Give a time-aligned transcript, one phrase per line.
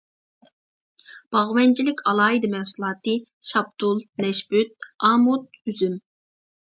[1.35, 3.13] باغۋەنچىلىك ئالاھىدە مەھسۇلاتى
[3.51, 6.01] شاپتۇل، نەشپۈت، ئامۇت، ئۈزۈم.